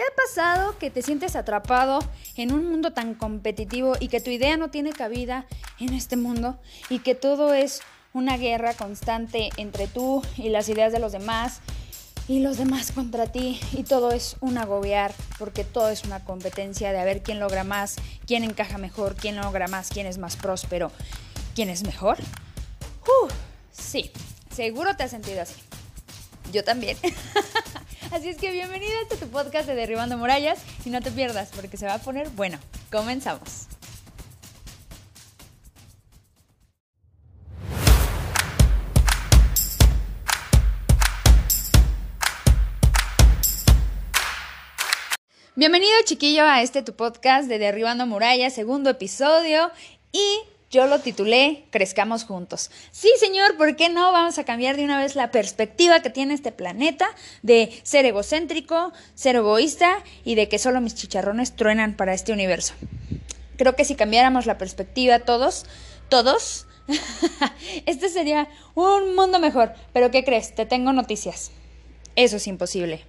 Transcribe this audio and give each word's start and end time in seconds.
¿Te 0.00 0.06
ha 0.06 0.16
pasado 0.16 0.78
que 0.78 0.88
te 0.88 1.02
sientes 1.02 1.36
atrapado 1.36 1.98
en 2.34 2.54
un 2.54 2.66
mundo 2.66 2.94
tan 2.94 3.12
competitivo 3.12 3.96
y 4.00 4.08
que 4.08 4.22
tu 4.22 4.30
idea 4.30 4.56
no 4.56 4.70
tiene 4.70 4.94
cabida 4.94 5.44
en 5.78 5.92
este 5.92 6.16
mundo 6.16 6.58
y 6.88 7.00
que 7.00 7.14
todo 7.14 7.52
es 7.52 7.82
una 8.14 8.38
guerra 8.38 8.72
constante 8.72 9.50
entre 9.58 9.88
tú 9.88 10.22
y 10.38 10.48
las 10.48 10.70
ideas 10.70 10.94
de 10.94 11.00
los 11.00 11.12
demás 11.12 11.60
y 12.28 12.40
los 12.40 12.56
demás 12.56 12.92
contra 12.92 13.26
ti 13.26 13.60
y 13.72 13.82
todo 13.82 14.10
es 14.10 14.38
un 14.40 14.56
agobiar 14.56 15.12
porque 15.38 15.64
todo 15.64 15.90
es 15.90 16.04
una 16.04 16.24
competencia 16.24 16.92
de 16.92 16.98
a 16.98 17.04
ver 17.04 17.22
quién 17.22 17.38
logra 17.38 17.62
más, 17.62 17.96
quién 18.26 18.42
encaja 18.42 18.78
mejor, 18.78 19.16
quién 19.16 19.36
logra 19.36 19.68
más, 19.68 19.90
quién 19.90 20.06
es 20.06 20.16
más 20.16 20.36
próspero, 20.36 20.90
quién 21.54 21.68
es 21.68 21.82
mejor? 21.82 22.16
Uh, 23.02 23.28
sí, 23.70 24.12
seguro 24.50 24.96
te 24.96 25.02
has 25.02 25.10
sentido 25.10 25.42
así. 25.42 25.60
Yo 26.54 26.64
también. 26.64 26.96
Así 28.12 28.28
es 28.28 28.38
que 28.38 28.50
bienvenido 28.50 28.90
a 28.98 29.02
este 29.02 29.16
tu 29.16 29.28
podcast 29.28 29.68
de 29.68 29.76
Derribando 29.76 30.18
Murallas 30.18 30.58
y 30.84 30.90
no 30.90 31.00
te 31.00 31.12
pierdas 31.12 31.50
porque 31.54 31.76
se 31.76 31.86
va 31.86 31.94
a 31.94 31.98
poner 31.98 32.28
bueno. 32.30 32.58
Comenzamos. 32.90 33.68
Bienvenido 45.54 45.92
chiquillo 46.04 46.42
a 46.42 46.62
este 46.62 46.82
tu 46.82 46.96
podcast 46.96 47.48
de 47.48 47.60
Derribando 47.60 48.06
Murallas, 48.06 48.52
segundo 48.52 48.90
episodio 48.90 49.70
y 50.10 50.40
yo 50.70 50.86
lo 50.86 51.00
titulé 51.00 51.64
Crezcamos 51.70 52.24
juntos. 52.24 52.70
Sí, 52.92 53.10
señor, 53.18 53.56
¿por 53.56 53.74
qué 53.74 53.88
no? 53.88 54.12
Vamos 54.12 54.38
a 54.38 54.44
cambiar 54.44 54.76
de 54.76 54.84
una 54.84 54.98
vez 54.98 55.16
la 55.16 55.32
perspectiva 55.32 56.00
que 56.00 56.10
tiene 56.10 56.34
este 56.34 56.52
planeta 56.52 57.08
de 57.42 57.78
ser 57.82 58.06
egocéntrico, 58.06 58.92
ser 59.14 59.36
egoísta 59.36 59.98
y 60.24 60.36
de 60.36 60.48
que 60.48 60.60
solo 60.60 60.80
mis 60.80 60.94
chicharrones 60.94 61.56
truenan 61.56 61.94
para 61.94 62.14
este 62.14 62.32
universo. 62.32 62.74
Creo 63.56 63.74
que 63.74 63.84
si 63.84 63.96
cambiáramos 63.96 64.46
la 64.46 64.58
perspectiva 64.58 65.18
todos, 65.18 65.66
todos, 66.08 66.66
este 67.86 68.08
sería 68.08 68.48
un 68.74 69.16
mundo 69.16 69.40
mejor. 69.40 69.74
Pero 69.92 70.12
¿qué 70.12 70.24
crees? 70.24 70.54
Te 70.54 70.66
tengo 70.66 70.92
noticias. 70.92 71.50
Eso 72.14 72.36
es 72.36 72.46
imposible. 72.46 73.04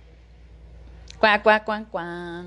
Cuá, 1.19 1.43
cuá, 1.43 1.63
cuá, 1.63 1.85
cuá. 1.91 2.43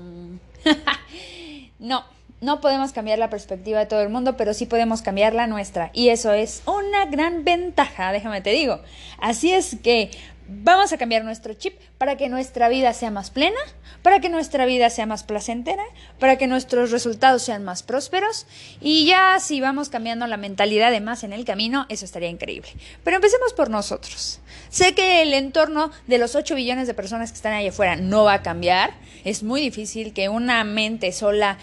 no, 1.79 2.03
no 2.45 2.61
podemos 2.61 2.93
cambiar 2.93 3.19
la 3.19 3.29
perspectiva 3.29 3.79
de 3.79 3.85
todo 3.87 4.01
el 4.01 4.09
mundo, 4.09 4.37
pero 4.37 4.53
sí 4.53 4.65
podemos 4.65 5.01
cambiar 5.01 5.33
la 5.33 5.47
nuestra. 5.47 5.89
Y 5.93 6.09
eso 6.09 6.31
es 6.31 6.61
una 6.65 7.05
gran 7.05 7.43
ventaja, 7.43 8.11
déjame 8.11 8.41
te 8.41 8.51
digo. 8.51 8.79
Así 9.19 9.51
es 9.51 9.75
que 9.83 10.11
vamos 10.47 10.93
a 10.93 10.97
cambiar 10.97 11.23
nuestro 11.23 11.53
chip 11.55 11.73
para 11.97 12.17
que 12.17 12.29
nuestra 12.29 12.69
vida 12.69 12.93
sea 12.93 13.09
más 13.09 13.31
plena, 13.31 13.59
para 14.01 14.19
que 14.19 14.29
nuestra 14.29 14.65
vida 14.65 14.89
sea 14.89 15.07
más 15.07 15.23
placentera, 15.23 15.83
para 16.19 16.37
que 16.37 16.47
nuestros 16.47 16.91
resultados 16.91 17.41
sean 17.41 17.63
más 17.63 17.81
prósperos. 17.81 18.45
Y 18.79 19.05
ya 19.05 19.39
si 19.39 19.59
vamos 19.59 19.89
cambiando 19.89 20.27
la 20.27 20.37
mentalidad 20.37 20.91
de 20.91 21.01
más 21.01 21.23
en 21.23 21.33
el 21.33 21.45
camino, 21.45 21.85
eso 21.89 22.05
estaría 22.05 22.29
increíble. 22.29 22.69
Pero 23.03 23.15
empecemos 23.15 23.53
por 23.53 23.69
nosotros. 23.69 24.39
Sé 24.69 24.93
que 24.93 25.21
el 25.23 25.33
entorno 25.33 25.91
de 26.05 26.17
los 26.17 26.35
8 26.35 26.53
billones 26.55 26.87
de 26.87 26.93
personas 26.93 27.31
que 27.31 27.37
están 27.37 27.53
ahí 27.53 27.67
afuera 27.67 27.95
no 27.95 28.23
va 28.23 28.33
a 28.33 28.41
cambiar. 28.43 28.93
Es 29.23 29.41
muy 29.41 29.61
difícil 29.61 30.13
que 30.13 30.29
una 30.29 30.63
mente 30.63 31.11
sola 31.11 31.57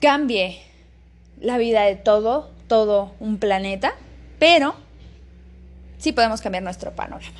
cambie 0.00 0.62
la 1.40 1.58
vida 1.58 1.82
de 1.82 1.96
todo, 1.96 2.50
todo 2.68 3.12
un 3.20 3.38
planeta, 3.38 3.94
pero 4.38 4.74
sí 5.98 6.12
podemos 6.12 6.40
cambiar 6.40 6.62
nuestro 6.62 6.94
panorama, 6.94 7.38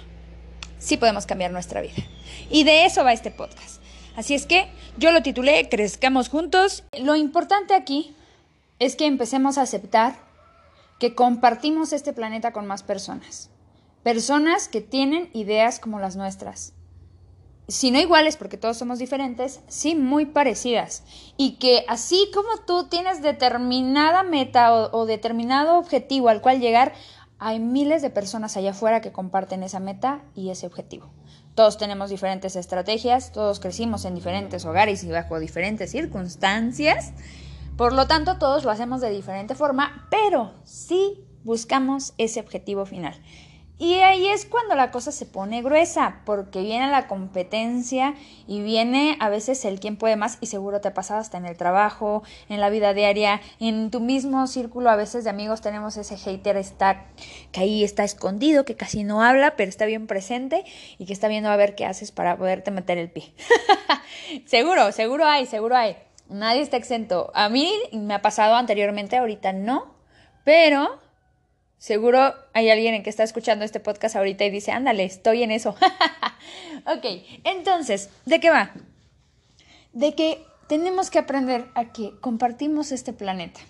sí 0.78 0.96
podemos 0.96 1.26
cambiar 1.26 1.50
nuestra 1.50 1.80
vida. 1.80 2.02
Y 2.50 2.64
de 2.64 2.84
eso 2.84 3.04
va 3.04 3.12
este 3.12 3.30
podcast. 3.30 3.80
Así 4.16 4.34
es 4.34 4.46
que 4.46 4.68
yo 4.96 5.10
lo 5.12 5.22
titulé 5.22 5.68
Crezcamos 5.68 6.28
juntos. 6.28 6.84
Lo 6.98 7.16
importante 7.16 7.74
aquí 7.74 8.14
es 8.78 8.96
que 8.96 9.06
empecemos 9.06 9.58
a 9.58 9.62
aceptar 9.62 10.16
que 10.98 11.14
compartimos 11.14 11.92
este 11.92 12.12
planeta 12.12 12.52
con 12.52 12.66
más 12.66 12.82
personas. 12.82 13.50
Personas 14.02 14.68
que 14.68 14.80
tienen 14.80 15.30
ideas 15.32 15.80
como 15.80 15.98
las 15.98 16.16
nuestras, 16.16 16.74
si 17.66 17.90
no 17.90 17.98
iguales, 17.98 18.36
porque 18.36 18.58
todos 18.58 18.76
somos 18.76 18.98
diferentes, 18.98 19.60
sí 19.68 19.94
muy 19.94 20.26
parecidas. 20.26 21.02
Y 21.36 21.56
que 21.56 21.84
así 21.88 22.30
como 22.34 22.48
tú 22.66 22.88
tienes 22.88 23.22
determinada 23.22 24.22
meta 24.22 24.72
o, 24.92 25.06
determinado 25.06 25.78
objetivo 25.78 26.28
al 26.28 26.42
cual 26.42 26.60
llegar, 26.60 26.92
hay 27.38 27.60
miles 27.60 28.02
de 28.02 28.10
personas 28.10 28.56
allá 28.56 28.70
afuera 28.70 29.00
que 29.00 29.12
comparten 29.12 29.62
esa 29.62 29.80
meta 29.80 30.22
y 30.34 30.50
ese 30.50 30.66
objetivo. 30.66 31.10
Todos 31.54 31.78
tenemos 31.78 32.10
diferentes 32.10 32.56
estrategias, 32.56 33.32
todos 33.32 33.60
crecimos 33.60 34.04
en 34.04 34.14
diferentes 34.14 34.64
hogares 34.64 35.04
y 35.04 35.10
bajo 35.10 35.38
diferentes 35.38 35.90
circunstancias. 35.90 37.12
Por 37.76 37.92
lo 37.92 38.06
tanto, 38.06 38.38
todos 38.38 38.64
lo 38.64 38.70
hacemos 38.70 39.00
de 39.00 39.10
diferente 39.10 39.54
forma, 39.54 40.06
pero 40.10 40.52
sí 40.64 41.24
buscamos 41.44 42.12
ese 42.18 42.40
objetivo 42.40 42.86
final. 42.86 43.14
Y 43.76 43.94
ahí 43.94 44.28
es 44.28 44.46
cuando 44.46 44.76
la 44.76 44.92
cosa 44.92 45.10
se 45.10 45.26
pone 45.26 45.60
gruesa, 45.60 46.20
porque 46.24 46.60
viene 46.60 46.88
la 46.92 47.08
competencia 47.08 48.14
y 48.46 48.62
viene 48.62 49.16
a 49.18 49.28
veces 49.28 49.64
el 49.64 49.80
quién 49.80 49.96
puede 49.96 50.14
más 50.14 50.38
y 50.40 50.46
seguro 50.46 50.80
te 50.80 50.92
pasa 50.92 51.18
hasta 51.18 51.38
en 51.38 51.44
el 51.44 51.56
trabajo, 51.56 52.22
en 52.48 52.60
la 52.60 52.70
vida 52.70 52.94
diaria, 52.94 53.40
en 53.58 53.90
tu 53.90 53.98
mismo 53.98 54.46
círculo 54.46 54.90
a 54.90 54.96
veces 54.96 55.24
de 55.24 55.30
amigos 55.30 55.60
tenemos 55.60 55.96
ese 55.96 56.16
hater 56.16 56.56
está, 56.56 57.06
que 57.50 57.60
ahí 57.60 57.82
está 57.82 58.04
escondido, 58.04 58.64
que 58.64 58.76
casi 58.76 59.02
no 59.02 59.22
habla, 59.22 59.56
pero 59.56 59.68
está 59.68 59.86
bien 59.86 60.06
presente 60.06 60.64
y 60.98 61.06
que 61.06 61.12
está 61.12 61.26
viendo 61.26 61.50
a 61.50 61.56
ver 61.56 61.74
qué 61.74 61.84
haces 61.84 62.12
para 62.12 62.36
poderte 62.36 62.70
meter 62.70 62.96
el 62.96 63.10
pie. 63.10 63.34
seguro, 64.46 64.92
seguro 64.92 65.24
hay, 65.24 65.46
seguro 65.46 65.76
hay. 65.76 65.96
Nadie 66.28 66.62
está 66.62 66.76
exento. 66.76 67.32
A 67.34 67.48
mí 67.48 67.72
me 67.92 68.14
ha 68.14 68.22
pasado 68.22 68.54
anteriormente, 68.54 69.16
ahorita 69.16 69.52
no, 69.52 69.96
pero 70.44 71.03
Seguro 71.78 72.34
hay 72.54 72.70
alguien 72.70 73.02
que 73.02 73.10
está 73.10 73.22
escuchando 73.22 73.64
este 73.64 73.80
podcast 73.80 74.16
ahorita 74.16 74.44
y 74.44 74.50
dice, 74.50 74.72
ándale, 74.72 75.04
estoy 75.04 75.42
en 75.42 75.50
eso. 75.50 75.70
ok, 76.86 77.04
entonces, 77.44 78.10
¿de 78.24 78.40
qué 78.40 78.50
va? 78.50 78.72
De 79.92 80.14
que 80.14 80.44
tenemos 80.66 81.10
que 81.10 81.18
aprender 81.18 81.68
a 81.74 81.92
que 81.92 82.18
compartimos 82.20 82.92
este 82.92 83.12
planeta. 83.12 83.60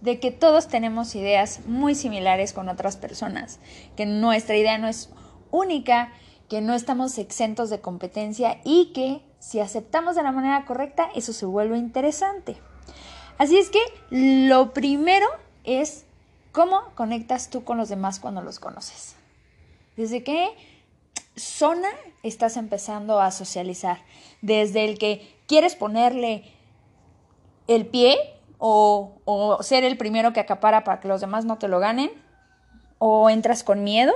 De 0.00 0.20
que 0.20 0.30
todos 0.30 0.68
tenemos 0.68 1.14
ideas 1.14 1.66
muy 1.66 1.94
similares 1.94 2.52
con 2.52 2.68
otras 2.68 2.96
personas. 2.96 3.58
Que 3.96 4.06
nuestra 4.06 4.56
idea 4.56 4.78
no 4.78 4.88
es 4.88 5.10
única, 5.50 6.12
que 6.48 6.60
no 6.60 6.74
estamos 6.74 7.18
exentos 7.18 7.70
de 7.70 7.80
competencia 7.80 8.60
y 8.64 8.92
que 8.92 9.22
si 9.40 9.60
aceptamos 9.60 10.16
de 10.16 10.22
la 10.22 10.32
manera 10.32 10.64
correcta, 10.64 11.08
eso 11.14 11.32
se 11.32 11.46
vuelve 11.46 11.78
interesante. 11.78 12.56
Así 13.38 13.58
es 13.58 13.70
que 13.70 13.80
lo 14.10 14.72
primero 14.72 15.26
es 15.64 16.04
¿Cómo 16.52 16.82
conectas 16.96 17.48
tú 17.48 17.62
con 17.62 17.78
los 17.78 17.88
demás 17.88 18.18
cuando 18.18 18.42
los 18.42 18.58
conoces? 18.58 19.14
¿Desde 19.96 20.24
qué 20.24 20.48
zona 21.36 21.88
estás 22.24 22.56
empezando 22.56 23.20
a 23.20 23.30
socializar? 23.30 23.98
¿Desde 24.42 24.84
el 24.84 24.98
que 24.98 25.38
quieres 25.46 25.76
ponerle 25.76 26.42
el 27.68 27.86
pie 27.86 28.18
o, 28.58 29.58
ser 29.60 29.84
el 29.84 29.96
primero 29.96 30.32
que 30.32 30.40
acapara 30.40 30.82
para 30.82 31.00
que 31.00 31.08
los 31.08 31.20
demás 31.20 31.44
no 31.44 31.58
te 31.58 31.68
lo 31.68 31.78
ganen? 31.78 32.10
¿O 32.98 33.30
entras 33.30 33.62
con 33.62 33.84
miedo, 33.84 34.12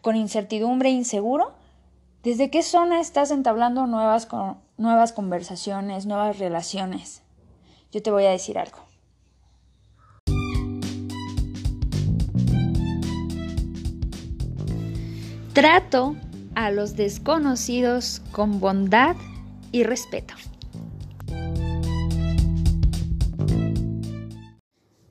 con 0.00 0.16
incertidumbre, 0.16 0.90
inseguro? 0.90 1.54
¿Desde 2.24 2.50
qué 2.50 2.64
zona 2.64 3.00
estás 3.00 3.30
entablando 3.30 3.86
nuevas, 3.86 4.26
nuevas 4.76 5.12
conversaciones, 5.12 6.04
nuevas 6.04 6.40
relaciones? 6.40 7.22
Yo 7.92 8.02
te 8.02 8.10
voy 8.10 8.24
a 8.24 8.30
decir 8.30 8.58
algo. 8.58 8.85
Trato 15.56 16.14
a 16.54 16.70
los 16.70 16.96
desconocidos 16.96 18.20
con 18.30 18.60
bondad 18.60 19.16
y 19.72 19.84
respeto. 19.84 20.34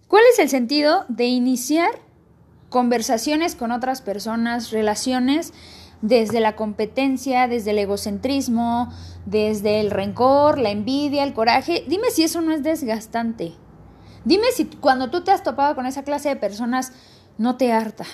¿Cuál 0.07 0.23
es 0.31 0.37
el 0.37 0.49
sentido 0.49 1.05
de 1.07 1.25
iniciar 1.25 1.89
conversaciones 2.69 3.55
con 3.55 3.71
otras 3.71 4.03
personas, 4.03 4.69
relaciones 4.69 5.51
desde 6.03 6.39
la 6.41 6.55
competencia, 6.55 7.47
desde 7.47 7.71
el 7.71 7.79
egocentrismo, 7.79 8.93
desde 9.25 9.79
el 9.79 9.89
rencor, 9.89 10.59
la 10.59 10.69
envidia, 10.69 11.23
el 11.23 11.33
coraje? 11.33 11.85
Dime 11.87 12.11
si 12.11 12.21
eso 12.21 12.41
no 12.41 12.51
es 12.51 12.61
desgastante. 12.61 13.53
Dime 14.25 14.45
si 14.55 14.65
cuando 14.65 15.09
tú 15.09 15.23
te 15.23 15.31
has 15.31 15.41
topado 15.41 15.73
con 15.73 15.87
esa 15.87 16.03
clase 16.03 16.29
de 16.29 16.35
personas 16.35 16.93
no 17.39 17.57
te 17.57 17.73
harta. 17.73 18.05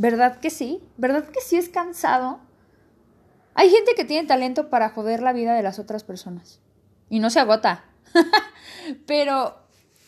¿Verdad 0.00 0.40
que 0.40 0.48
sí? 0.48 0.82
¿Verdad 0.96 1.28
que 1.28 1.42
sí 1.42 1.56
es 1.56 1.68
cansado? 1.68 2.40
Hay 3.52 3.68
gente 3.68 3.92
que 3.94 4.06
tiene 4.06 4.26
talento 4.26 4.70
para 4.70 4.88
joder 4.88 5.20
la 5.20 5.34
vida 5.34 5.52
de 5.52 5.62
las 5.62 5.78
otras 5.78 6.04
personas. 6.04 6.58
Y 7.10 7.18
no 7.18 7.28
se 7.28 7.38
agota. 7.38 7.84
Pero 9.06 9.58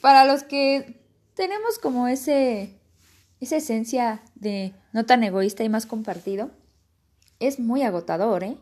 para 0.00 0.24
los 0.24 0.44
que 0.44 0.98
tenemos 1.34 1.78
como 1.78 2.08
ese, 2.08 2.80
esa 3.38 3.56
esencia 3.56 4.22
de 4.34 4.74
no 4.94 5.04
tan 5.04 5.24
egoísta 5.24 5.62
y 5.62 5.68
más 5.68 5.84
compartido, 5.84 6.50
es 7.38 7.60
muy 7.60 7.82
agotador, 7.82 8.44
¿eh? 8.44 8.56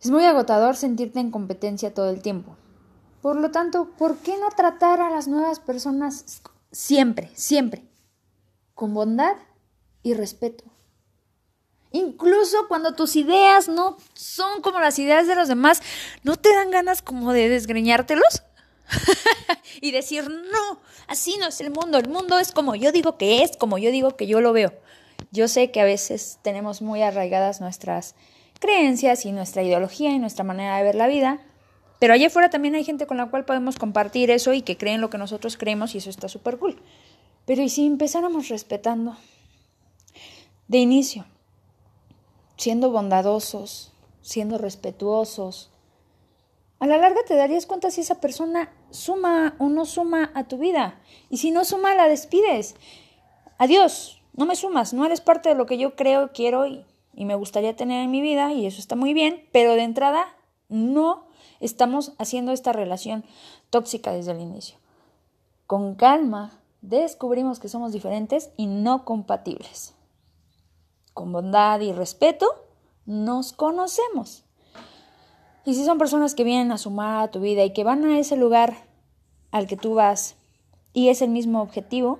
Es 0.00 0.12
muy 0.12 0.24
agotador 0.26 0.76
sentirte 0.76 1.18
en 1.18 1.32
competencia 1.32 1.92
todo 1.92 2.10
el 2.10 2.22
tiempo. 2.22 2.56
Por 3.20 3.34
lo 3.34 3.50
tanto, 3.50 3.90
¿por 3.98 4.18
qué 4.18 4.38
no 4.38 4.48
tratar 4.50 5.00
a 5.00 5.10
las 5.10 5.26
nuevas 5.26 5.58
personas 5.58 6.40
siempre, 6.70 7.32
siempre, 7.34 7.84
con 8.74 8.94
bondad 8.94 9.34
y 10.02 10.14
respeto? 10.14 10.64
Incluso 11.92 12.68
cuando 12.68 12.94
tus 12.94 13.16
ideas 13.16 13.68
no 13.68 13.98
son 14.14 14.62
como 14.62 14.80
las 14.80 14.98
ideas 14.98 15.26
de 15.26 15.34
los 15.34 15.48
demás, 15.48 15.82
¿no 16.22 16.36
te 16.36 16.54
dan 16.54 16.70
ganas 16.70 17.02
como 17.02 17.32
de 17.32 17.48
desgreñártelos? 17.48 18.42
y 19.80 19.90
decir, 19.90 20.28
no, 20.28 20.80
así 21.06 21.36
no 21.38 21.48
es 21.48 21.60
el 21.60 21.70
mundo, 21.70 21.98
el 21.98 22.08
mundo 22.08 22.38
es 22.38 22.52
como 22.52 22.74
yo 22.74 22.92
digo 22.92 23.16
que 23.18 23.42
es, 23.42 23.56
como 23.56 23.78
yo 23.78 23.90
digo 23.90 24.16
que 24.16 24.26
yo 24.26 24.40
lo 24.40 24.52
veo. 24.52 24.72
Yo 25.30 25.48
sé 25.48 25.70
que 25.70 25.80
a 25.80 25.84
veces 25.84 26.38
tenemos 26.42 26.82
muy 26.82 27.02
arraigadas 27.02 27.60
nuestras 27.60 28.14
creencias 28.58 29.24
y 29.24 29.32
nuestra 29.32 29.62
ideología 29.62 30.10
y 30.10 30.18
nuestra 30.18 30.44
manera 30.44 30.76
de 30.76 30.84
ver 30.84 30.94
la 30.94 31.08
vida, 31.08 31.40
pero 31.98 32.14
allá 32.14 32.28
afuera 32.28 32.50
también 32.50 32.74
hay 32.74 32.84
gente 32.84 33.06
con 33.06 33.16
la 33.16 33.30
cual 33.30 33.44
podemos 33.44 33.76
compartir 33.76 34.30
eso 34.30 34.52
y 34.52 34.62
que 34.62 34.76
creen 34.76 35.00
lo 35.00 35.10
que 35.10 35.18
nosotros 35.18 35.56
creemos 35.56 35.94
y 35.94 35.98
eso 35.98 36.10
está 36.10 36.28
súper 36.28 36.58
cool. 36.58 36.80
Pero 37.46 37.62
¿y 37.62 37.68
si 37.68 37.86
empezáramos 37.86 38.48
respetando? 38.48 39.16
De 40.72 40.78
inicio, 40.78 41.26
siendo 42.56 42.90
bondadosos, 42.90 43.92
siendo 44.22 44.56
respetuosos. 44.56 45.70
A 46.78 46.86
la 46.86 46.96
larga 46.96 47.20
te 47.28 47.36
darías 47.36 47.66
cuenta 47.66 47.90
si 47.90 48.00
esa 48.00 48.22
persona 48.22 48.72
suma 48.88 49.54
o 49.58 49.68
no 49.68 49.84
suma 49.84 50.32
a 50.34 50.44
tu 50.44 50.56
vida. 50.56 50.98
Y 51.28 51.36
si 51.36 51.50
no 51.50 51.66
suma, 51.66 51.94
la 51.94 52.08
despides. 52.08 52.74
Adiós, 53.58 54.22
no 54.32 54.46
me 54.46 54.56
sumas, 54.56 54.94
no 54.94 55.04
eres 55.04 55.20
parte 55.20 55.50
de 55.50 55.56
lo 55.56 55.66
que 55.66 55.76
yo 55.76 55.94
creo, 55.94 56.32
quiero 56.32 56.66
y, 56.66 56.86
y 57.12 57.26
me 57.26 57.34
gustaría 57.34 57.76
tener 57.76 58.02
en 58.02 58.10
mi 58.10 58.22
vida 58.22 58.50
y 58.54 58.64
eso 58.64 58.80
está 58.80 58.96
muy 58.96 59.12
bien, 59.12 59.46
pero 59.52 59.74
de 59.74 59.82
entrada 59.82 60.24
no 60.70 61.26
estamos 61.60 62.14
haciendo 62.16 62.50
esta 62.50 62.72
relación 62.72 63.26
tóxica 63.68 64.10
desde 64.10 64.32
el 64.32 64.40
inicio. 64.40 64.78
Con 65.66 65.96
calma, 65.96 66.62
descubrimos 66.80 67.60
que 67.60 67.68
somos 67.68 67.92
diferentes 67.92 68.48
y 68.56 68.68
no 68.68 69.04
compatibles. 69.04 69.96
Con 71.14 71.32
bondad 71.32 71.80
y 71.80 71.92
respeto, 71.92 72.46
nos 73.06 73.52
conocemos. 73.52 74.44
Y 75.64 75.74
si 75.74 75.84
son 75.84 75.98
personas 75.98 76.34
que 76.34 76.44
vienen 76.44 76.72
a 76.72 76.78
sumar 76.78 77.22
a 77.22 77.30
tu 77.30 77.40
vida 77.40 77.64
y 77.64 77.72
que 77.72 77.84
van 77.84 78.04
a 78.04 78.18
ese 78.18 78.36
lugar 78.36 78.76
al 79.50 79.66
que 79.66 79.76
tú 79.76 79.94
vas 79.94 80.36
y 80.92 81.08
es 81.08 81.22
el 81.22 81.30
mismo 81.30 81.62
objetivo, 81.62 82.18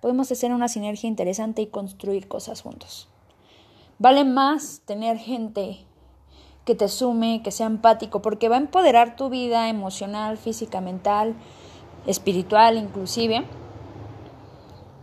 podemos 0.00 0.30
hacer 0.30 0.52
una 0.52 0.68
sinergia 0.68 1.08
interesante 1.08 1.62
y 1.62 1.68
construir 1.68 2.28
cosas 2.28 2.60
juntos. 2.60 3.08
Vale 3.98 4.24
más 4.24 4.82
tener 4.84 5.16
gente 5.16 5.86
que 6.64 6.74
te 6.74 6.88
sume, 6.88 7.42
que 7.42 7.50
sea 7.50 7.66
empático, 7.66 8.22
porque 8.22 8.48
va 8.48 8.56
a 8.56 8.60
empoderar 8.60 9.16
tu 9.16 9.30
vida 9.30 9.68
emocional, 9.68 10.38
física, 10.38 10.80
mental, 10.80 11.34
espiritual 12.06 12.76
inclusive, 12.76 13.44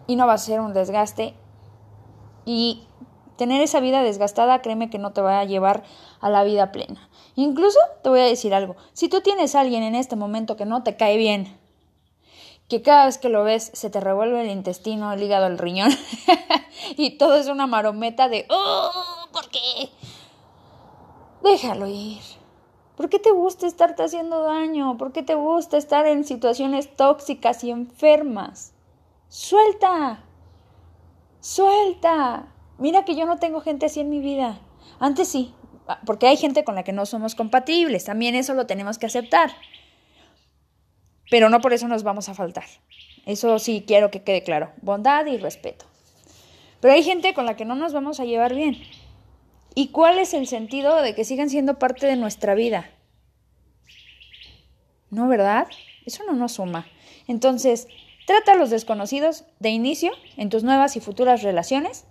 y 0.08 0.16
no 0.16 0.28
va 0.28 0.34
a 0.34 0.38
ser 0.38 0.60
un 0.60 0.74
desgaste. 0.74 1.34
Y 2.46 2.84
tener 3.40 3.64
esa 3.64 3.80
vida 3.80 4.04
desgastada, 4.04 4.62
créeme 4.62 4.92
que 4.92 5.00
no 5.00 5.14
te 5.14 5.22
va 5.22 5.40
a 5.40 5.46
llevar 5.46 5.84
a 6.20 6.30
la 6.30 6.44
vida 6.44 6.72
plena. 6.72 7.10
Incluso 7.36 7.80
te 8.04 8.10
voy 8.10 8.20
a 8.20 8.26
decir 8.26 8.54
algo, 8.54 8.76
si 8.94 9.08
tú 9.10 9.22
tienes 9.22 9.56
a 9.56 9.62
alguien 9.62 9.82
en 9.82 9.96
este 9.96 10.16
momento 10.16 10.58
que 10.58 10.66
no 10.66 10.84
te 10.84 10.98
cae 10.98 11.18
bien, 11.18 11.58
que 12.68 12.82
cada 12.82 13.06
vez 13.06 13.18
que 13.18 13.30
lo 13.30 13.44
ves 13.44 13.72
se 13.74 13.90
te 13.90 14.02
revuelve 14.02 14.42
el 14.42 14.52
intestino, 14.52 15.12
el 15.12 15.24
hígado, 15.24 15.48
el 15.48 15.58
riñón, 15.58 15.90
y 16.98 17.18
todo 17.18 17.36
es 17.38 17.48
una 17.48 17.66
marometa 17.66 18.28
de, 18.28 18.46
oh, 18.50 18.92
¿por 19.32 19.50
qué? 19.50 19.90
déjalo 21.42 21.88
ir. 21.88 22.22
¿Por 22.96 23.10
qué 23.10 23.20
te 23.20 23.32
gusta 23.32 23.66
estarte 23.66 24.04
haciendo 24.04 24.44
daño? 24.44 24.98
¿Por 24.98 25.14
qué 25.14 25.24
te 25.24 25.36
gusta 25.36 25.78
estar 25.78 26.06
en 26.06 26.26
situaciones 26.26 26.94
tóxicas 26.98 27.64
y 27.64 27.72
enfermas? 27.72 28.74
Suelta. 29.30 30.22
Suelta. 31.40 32.48
Mira 32.80 33.04
que 33.04 33.16
yo 33.16 33.26
no 33.26 33.38
tengo 33.38 33.62
gente 33.62 33.86
así 33.86 34.00
en 34.00 34.10
mi 34.10 34.20
vida. 34.20 34.60
Antes 35.00 35.28
sí, 35.28 35.54
porque 36.06 36.28
hay 36.28 36.38
gente 36.38 36.64
con 36.64 36.76
la 36.76 36.84
que 36.84 36.94
no 36.94 37.06
somos 37.06 37.36
compatibles. 37.36 38.06
También 38.06 38.36
eso 38.36 38.54
lo 38.54 38.68
tenemos 38.68 38.98
que 38.98 39.06
aceptar. 39.06 39.52
Pero 41.30 41.50
no 41.50 41.60
por 41.62 41.74
eso 41.74 41.88
nos 41.88 42.04
vamos 42.04 42.30
a 42.30 42.34
faltar. 42.34 42.66
Eso 43.26 43.60
sí 43.60 43.84
quiero 43.86 44.12
que 44.12 44.24
quede 44.24 44.44
claro. 44.44 44.72
Bondad 44.82 45.26
y 45.26 45.38
respeto. 45.38 45.86
Pero 46.80 46.94
hay 46.94 47.04
gente 47.04 47.34
con 47.34 47.46
la 47.46 47.56
que 47.56 47.66
no 47.66 47.76
nos 47.76 47.94
vamos 47.94 48.20
a 48.20 48.26
llevar 48.26 48.56
bien. 48.56 48.78
¿Y 49.76 49.90
cuál 49.90 50.18
es 50.18 50.34
el 50.34 50.48
sentido 50.48 51.02
de 51.02 51.14
que 51.14 51.26
sigan 51.26 51.50
siendo 51.50 51.78
parte 51.78 52.08
de 52.08 52.16
nuestra 52.16 52.56
vida? 52.56 52.90
¿No, 55.10 55.28
verdad? 55.28 55.68
Eso 56.06 56.24
no 56.24 56.34
nos 56.34 56.54
suma. 56.54 56.88
Entonces, 57.28 57.88
trata 58.26 58.54
a 58.54 58.56
los 58.56 58.70
desconocidos 58.70 59.44
de 59.60 59.70
inicio 59.70 60.12
en 60.38 60.50
tus 60.50 60.64
nuevas 60.64 60.96
y 60.96 61.02
futuras 61.02 61.44
relaciones 61.44 62.06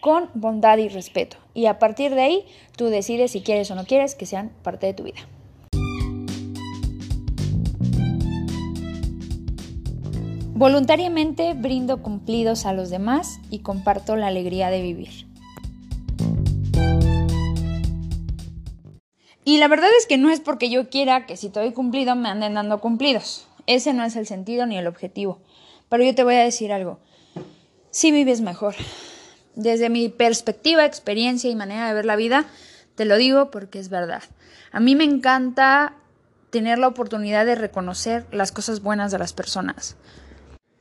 con 0.00 0.30
bondad 0.34 0.78
y 0.78 0.88
respeto. 0.88 1.36
Y 1.54 1.66
a 1.66 1.78
partir 1.78 2.14
de 2.14 2.22
ahí, 2.22 2.44
tú 2.76 2.86
decides 2.86 3.30
si 3.32 3.42
quieres 3.42 3.70
o 3.70 3.74
no 3.74 3.84
quieres 3.84 4.14
que 4.14 4.26
sean 4.26 4.50
parte 4.62 4.86
de 4.86 4.94
tu 4.94 5.04
vida. 5.04 5.20
Voluntariamente 10.54 11.54
brindo 11.54 12.02
cumplidos 12.02 12.66
a 12.66 12.74
los 12.74 12.90
demás 12.90 13.40
y 13.50 13.60
comparto 13.60 14.16
la 14.16 14.26
alegría 14.26 14.68
de 14.68 14.82
vivir. 14.82 15.26
Y 19.42 19.56
la 19.56 19.68
verdad 19.68 19.88
es 19.98 20.06
que 20.06 20.18
no 20.18 20.30
es 20.30 20.38
porque 20.38 20.68
yo 20.68 20.90
quiera 20.90 21.24
que 21.24 21.36
si 21.36 21.48
te 21.48 21.60
doy 21.60 21.72
cumplido 21.72 22.14
me 22.14 22.28
anden 22.28 22.54
dando 22.54 22.80
cumplidos. 22.80 23.48
Ese 23.66 23.94
no 23.94 24.04
es 24.04 24.16
el 24.16 24.26
sentido 24.26 24.66
ni 24.66 24.76
el 24.76 24.86
objetivo. 24.86 25.40
Pero 25.88 26.04
yo 26.04 26.14
te 26.14 26.24
voy 26.24 26.34
a 26.34 26.44
decir 26.44 26.72
algo. 26.72 26.98
Si 27.90 28.12
vives 28.12 28.42
mejor. 28.42 28.74
Desde 29.60 29.90
mi 29.90 30.08
perspectiva, 30.08 30.84
experiencia 30.84 31.50
y 31.50 31.54
manera 31.54 31.88
de 31.88 31.94
ver 31.94 32.06
la 32.06 32.16
vida, 32.16 32.46
te 32.94 33.04
lo 33.04 33.16
digo 33.16 33.50
porque 33.50 33.78
es 33.78 33.88
verdad. 33.88 34.22
A 34.72 34.80
mí 34.80 34.96
me 34.96 35.04
encanta 35.04 35.94
tener 36.50 36.78
la 36.78 36.88
oportunidad 36.88 37.46
de 37.46 37.54
reconocer 37.54 38.26
las 38.32 38.52
cosas 38.52 38.80
buenas 38.80 39.12
de 39.12 39.18
las 39.18 39.32
personas. 39.32 39.96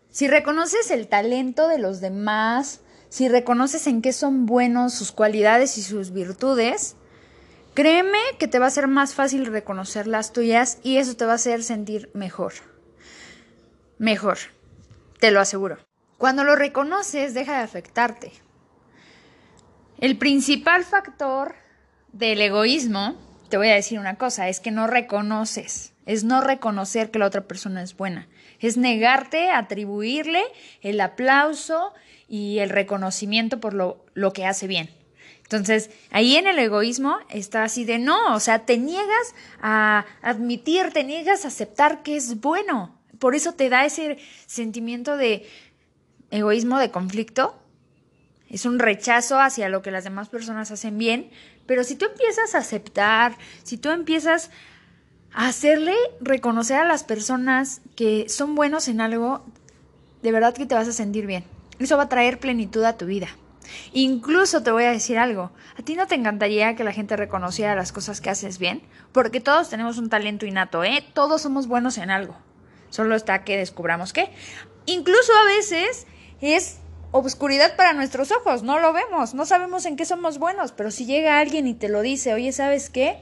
Si 0.09 0.27
reconoces 0.27 0.91
el 0.91 1.07
talento 1.07 1.67
de 1.67 1.77
los 1.77 2.01
demás, 2.01 2.79
si 3.09 3.27
reconoces 3.27 3.85
en 3.87 4.01
qué 4.01 4.13
son 4.13 4.45
buenos 4.45 4.93
sus 4.93 5.11
cualidades 5.11 5.77
y 5.77 5.83
sus 5.83 6.11
virtudes, 6.11 6.95
Créeme 7.79 8.19
que 8.39 8.49
te 8.49 8.59
va 8.59 8.65
a 8.65 8.71
ser 8.71 8.87
más 8.87 9.13
fácil 9.13 9.45
reconocer 9.45 10.05
las 10.05 10.33
tuyas 10.33 10.80
y 10.83 10.97
eso 10.97 11.15
te 11.15 11.25
va 11.25 11.33
a 11.33 11.35
hacer 11.35 11.63
sentir 11.63 12.09
mejor. 12.13 12.51
Mejor, 13.97 14.37
te 15.21 15.31
lo 15.31 15.39
aseguro. 15.39 15.77
Cuando 16.18 16.44
lo 16.44 16.57
reconoces, 16.57 17.33
deja 17.33 17.57
de 17.57 17.63
afectarte. 17.63 18.33
El 19.99 20.18
principal 20.18 20.85
factor 20.85 21.56
del 22.13 22.39
egoísmo, 22.39 23.15
te 23.49 23.57
voy 23.57 23.68
a 23.68 23.75
decir 23.75 23.99
una 23.99 24.15
cosa, 24.15 24.47
es 24.47 24.61
que 24.61 24.71
no 24.71 24.87
reconoces, 24.87 25.91
es 26.06 26.23
no 26.23 26.39
reconocer 26.39 27.11
que 27.11 27.19
la 27.19 27.25
otra 27.25 27.41
persona 27.41 27.83
es 27.83 27.97
buena, 27.97 28.29
es 28.61 28.77
negarte 28.77 29.51
atribuirle 29.51 30.41
el 30.81 31.01
aplauso 31.01 31.94
y 32.29 32.59
el 32.59 32.69
reconocimiento 32.69 33.59
por 33.59 33.73
lo, 33.73 34.06
lo 34.13 34.31
que 34.31 34.45
hace 34.45 34.68
bien. 34.68 34.89
Entonces, 35.44 35.89
ahí 36.11 36.37
en 36.37 36.47
el 36.47 36.59
egoísmo 36.59 37.18
está 37.27 37.63
así 37.63 37.83
de 37.83 37.99
no, 37.99 38.33
o 38.33 38.39
sea, 38.39 38.59
te 38.59 38.77
niegas 38.77 39.35
a 39.61 40.06
admitir, 40.21 40.91
te 40.94 41.03
niegas 41.03 41.44
a 41.44 41.49
aceptar 41.49 42.03
que 42.03 42.15
es 42.15 42.39
bueno. 42.39 42.95
Por 43.19 43.35
eso 43.35 43.51
te 43.51 43.68
da 43.68 43.83
ese 43.83 44.18
sentimiento 44.45 45.18
de 45.18 45.45
egoísmo, 46.31 46.79
de 46.79 46.89
conflicto. 46.89 47.59
Es 48.49 48.65
un 48.65 48.79
rechazo 48.79 49.39
hacia 49.39 49.69
lo 49.69 49.81
que 49.81 49.91
las 49.91 50.03
demás 50.03 50.29
personas 50.29 50.71
hacen 50.71 50.97
bien. 50.97 51.29
Pero 51.65 51.83
si 51.83 51.95
tú 51.95 52.06
empiezas 52.06 52.56
a 52.56 52.59
aceptar, 52.59 53.37
si 53.63 53.77
tú 53.77 53.89
empiezas 53.89 54.49
a 55.33 55.47
hacerle 55.47 55.94
reconocer 56.19 56.77
a 56.77 56.85
las 56.85 57.03
personas 57.03 57.81
que 57.95 58.27
son 58.27 58.56
buenos 58.56 58.87
en 58.87 59.01
algo, 59.01 59.45
de 60.23 60.31
verdad 60.31 60.53
que 60.53 60.65
te 60.65 60.75
vas 60.75 60.87
a 60.87 60.94
sentir 60.94 61.27
bien. 61.27 61.44
Eso 61.77 61.97
va 61.97 62.03
a 62.03 62.09
traer 62.09 62.39
plenitud 62.39 62.83
a 62.83 62.97
tu 62.97 63.06
vida. 63.06 63.27
Incluso 63.94 64.63
te 64.63 64.71
voy 64.71 64.83
a 64.83 64.91
decir 64.91 65.18
algo, 65.18 65.51
¿a 65.77 65.83
ti 65.83 65.95
no 65.95 66.07
te 66.07 66.15
encantaría 66.15 66.75
que 66.75 66.83
la 66.83 66.91
gente 66.91 67.15
reconociera 67.15 67.75
las 67.75 67.91
cosas 67.91 68.19
que 68.19 68.29
haces 68.29 68.57
bien? 68.57 68.81
Porque 69.11 69.39
todos 69.39 69.69
tenemos 69.69 69.97
un 69.97 70.09
talento 70.09 70.45
innato, 70.45 70.83
¿eh? 70.83 71.06
Todos 71.13 71.41
somos 71.41 71.68
buenos 71.68 71.97
en 71.97 72.09
algo. 72.09 72.35
Solo 72.89 73.15
está 73.15 73.44
que 73.44 73.57
descubramos 73.57 74.13
qué. 74.13 74.31
Incluso 74.87 75.31
a 75.35 75.45
veces 75.45 76.07
es 76.41 76.79
obscuridad 77.11 77.75
para 77.75 77.94
nuestros 77.94 78.31
ojos, 78.31 78.63
no 78.63 78.80
lo 78.80 78.94
vemos, 78.94 79.33
no 79.33 79.45
sabemos 79.45 79.85
en 79.85 79.95
qué 79.95 80.06
somos 80.06 80.37
buenos, 80.37 80.71
pero 80.71 80.92
si 80.92 81.06
llega 81.06 81.39
alguien 81.39 81.68
y 81.68 81.73
te 81.73 81.89
lo 81.89 82.01
dice, 82.01 82.33
oye, 82.33 82.51
¿sabes 82.51 82.89
qué? 82.89 83.18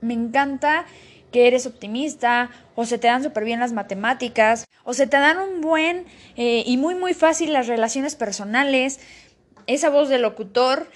Me 0.00 0.14
encanta 0.14 0.86
que 1.32 1.46
eres 1.46 1.66
optimista, 1.66 2.50
o 2.74 2.86
se 2.86 2.98
te 2.98 3.08
dan 3.08 3.22
súper 3.22 3.44
bien 3.44 3.60
las 3.60 3.72
matemáticas, 3.72 4.66
o 4.84 4.94
se 4.94 5.06
te 5.06 5.18
dan 5.18 5.38
un 5.38 5.60
buen 5.60 6.06
eh, 6.36 6.62
y 6.64 6.76
muy 6.76 6.94
muy 6.94 7.12
fácil 7.12 7.52
las 7.52 7.66
relaciones 7.66 8.14
personales, 8.14 9.00
esa 9.66 9.90
voz 9.90 10.08
de 10.08 10.18
locutor, 10.18 10.88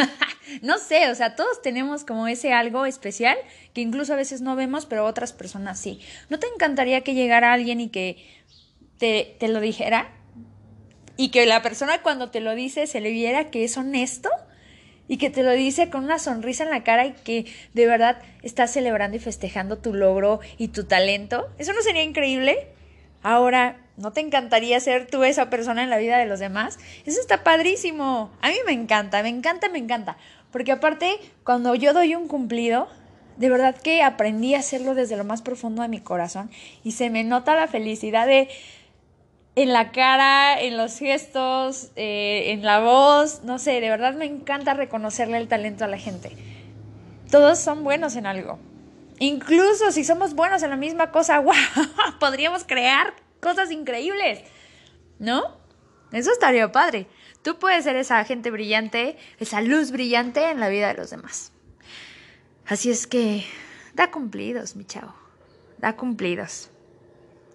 no 0.62 0.78
sé, 0.78 1.10
o 1.10 1.14
sea, 1.14 1.36
todos 1.36 1.62
tenemos 1.62 2.04
como 2.04 2.26
ese 2.26 2.52
algo 2.52 2.86
especial 2.86 3.36
que 3.74 3.80
incluso 3.80 4.14
a 4.14 4.16
veces 4.16 4.40
no 4.40 4.56
vemos, 4.56 4.86
pero 4.86 5.04
otras 5.04 5.32
personas 5.32 5.78
sí. 5.78 6.00
¿No 6.28 6.40
te 6.40 6.48
encantaría 6.48 7.02
que 7.02 7.14
llegara 7.14 7.52
alguien 7.52 7.80
y 7.80 7.90
que 7.90 8.26
te, 8.98 9.36
te 9.38 9.46
lo 9.46 9.60
dijera? 9.60 10.17
Y 11.18 11.30
que 11.30 11.44
la 11.46 11.62
persona 11.62 12.00
cuando 12.00 12.30
te 12.30 12.40
lo 12.40 12.54
dice 12.54 12.86
se 12.86 13.00
le 13.00 13.10
viera 13.10 13.50
que 13.50 13.64
es 13.64 13.76
honesto 13.76 14.30
y 15.08 15.16
que 15.16 15.30
te 15.30 15.42
lo 15.42 15.50
dice 15.50 15.90
con 15.90 16.04
una 16.04 16.20
sonrisa 16.20 16.62
en 16.62 16.70
la 16.70 16.84
cara 16.84 17.06
y 17.06 17.12
que 17.12 17.44
de 17.74 17.86
verdad 17.86 18.22
está 18.44 18.68
celebrando 18.68 19.16
y 19.16 19.20
festejando 19.20 19.78
tu 19.78 19.92
logro 19.94 20.38
y 20.58 20.68
tu 20.68 20.84
talento. 20.84 21.48
¿Eso 21.58 21.72
no 21.72 21.82
sería 21.82 22.04
increíble? 22.04 22.68
Ahora, 23.24 23.80
¿no 23.96 24.12
te 24.12 24.20
encantaría 24.20 24.78
ser 24.78 25.08
tú 25.08 25.24
esa 25.24 25.50
persona 25.50 25.82
en 25.82 25.90
la 25.90 25.98
vida 25.98 26.18
de 26.18 26.26
los 26.26 26.38
demás? 26.38 26.78
Eso 27.04 27.20
está 27.20 27.42
padrísimo. 27.42 28.30
A 28.40 28.50
mí 28.50 28.56
me 28.64 28.72
encanta, 28.72 29.20
me 29.24 29.28
encanta, 29.28 29.68
me 29.68 29.78
encanta. 29.78 30.16
Porque 30.52 30.70
aparte, 30.70 31.18
cuando 31.42 31.74
yo 31.74 31.94
doy 31.94 32.14
un 32.14 32.28
cumplido, 32.28 32.86
de 33.38 33.48
verdad 33.48 33.76
que 33.76 34.02
aprendí 34.02 34.54
a 34.54 34.58
hacerlo 34.60 34.94
desde 34.94 35.16
lo 35.16 35.24
más 35.24 35.42
profundo 35.42 35.82
de 35.82 35.88
mi 35.88 36.00
corazón 36.00 36.50
y 36.84 36.92
se 36.92 37.08
me 37.08 37.24
nota 37.24 37.54
la 37.54 37.68
felicidad 37.68 38.26
de 38.26 38.48
en 39.62 39.72
la 39.72 39.90
cara, 39.90 40.60
en 40.60 40.76
los 40.76 41.00
gestos, 41.00 41.90
eh, 41.96 42.52
en 42.52 42.62
la 42.62 42.78
voz, 42.78 43.42
no 43.42 43.58
sé, 43.58 43.80
de 43.80 43.90
verdad 43.90 44.14
me 44.14 44.24
encanta 44.24 44.72
reconocerle 44.72 45.36
el 45.36 45.48
talento 45.48 45.84
a 45.84 45.88
la 45.88 45.98
gente. 45.98 46.30
Todos 47.28 47.58
son 47.58 47.82
buenos 47.82 48.14
en 48.14 48.26
algo. 48.26 48.60
Incluso 49.18 49.90
si 49.90 50.04
somos 50.04 50.34
buenos 50.34 50.62
en 50.62 50.70
la 50.70 50.76
misma 50.76 51.10
cosa, 51.10 51.38
¡wow! 51.40 51.54
Podríamos 52.20 52.62
crear 52.62 53.14
cosas 53.40 53.72
increíbles. 53.72 54.44
¿No? 55.18 55.56
Eso 56.12 56.30
estaría 56.30 56.70
padre. 56.70 57.08
Tú 57.42 57.58
puedes 57.58 57.82
ser 57.82 57.96
esa 57.96 58.24
gente 58.24 58.52
brillante, 58.52 59.16
esa 59.40 59.60
luz 59.60 59.90
brillante 59.90 60.50
en 60.50 60.60
la 60.60 60.68
vida 60.68 60.86
de 60.86 60.94
los 60.94 61.10
demás. 61.10 61.50
Así 62.64 62.92
es 62.92 63.08
que 63.08 63.44
da 63.94 64.12
cumplidos, 64.12 64.76
mi 64.76 64.84
chavo. 64.84 65.16
Da 65.78 65.96
cumplidos. 65.96 66.70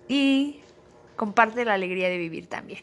Y 0.09 0.62
comparte 1.15 1.65
la 1.65 1.73
alegría 1.73 2.09
de 2.09 2.17
vivir 2.17 2.47
también. 2.47 2.81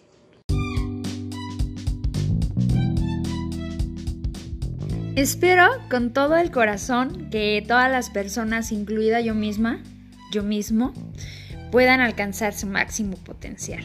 Espero 5.17 5.67
con 5.91 6.13
todo 6.13 6.37
el 6.37 6.51
corazón 6.51 7.29
que 7.31 7.63
todas 7.67 7.91
las 7.91 8.11
personas, 8.11 8.73
incluida 8.73 9.21
yo 9.21 9.35
misma, 9.35 9.83
yo 10.33 10.43
mismo, 10.43 10.95
puedan 11.71 12.01
alcanzar 12.01 12.55
su 12.55 12.67
máximo 12.67 13.17
potencial. 13.17 13.85